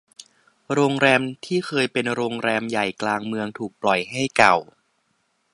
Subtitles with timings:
[0.73, 4.55] โรงแรมที่เคยเป็นโรงแรมใหญ่กลางเมืองถูกปล่อยให้เก่า